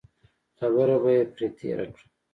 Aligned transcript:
خبره 0.59 0.95
به 1.03 1.09
یې 1.15 1.23
پرې 1.33 1.47
تېره 1.57 1.85
کړه. 1.93 2.05